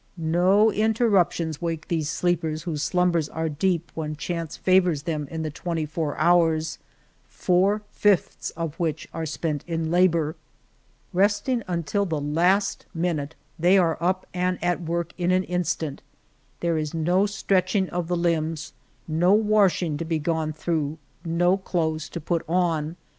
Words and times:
No 0.17 0.71
interruptions 0.71 1.61
wake 1.61 1.87
these 1.87 2.09
sleepers 2.09 2.63
whose 2.63 2.81
slumbers 2.81 3.29
are 3.29 3.49
deep 3.49 3.91
when 3.93 4.15
chance 4.15 4.57
favors 4.57 5.03
them 5.03 5.27
in 5.29 5.43
the 5.43 5.51
twenty 5.51 5.85
four 5.85 6.17
hours— 6.17 6.79
four 7.29 7.83
fifths 7.91 8.49
of 8.57 8.73
which 8.79 9.07
are 9.13 9.27
spent 9.27 9.63
in 9.67 9.91
labor. 9.91 10.35
Resting 11.13 11.61
until 11.67 12.07
the 12.07 12.19
last 12.19 12.87
minute, 12.95 13.35
they 13.59 13.77
are 13.77 13.99
up 14.01 14.25
and 14.33 14.59
153 14.59 14.65
El 14.67 14.71
Toboso 14.71 14.81
at 14.81 14.89
work 14.89 15.13
in 15.19 15.29
an 15.31 15.43
instant. 15.43 16.01
There 16.61 16.79
is 16.79 16.95
no 16.95 17.27
stretching 17.27 17.87
of 17.91 18.07
the 18.07 18.17
limbs, 18.17 18.73
no 19.07 19.33
washing 19.33 19.97
to 19.97 20.03
be 20.05 20.17
gone 20.17 20.51
through, 20.51 20.97
no 21.23 21.57
clothes 21.57 22.09
to 22.09 22.19
put 22.19 22.41
on. 22.49 22.95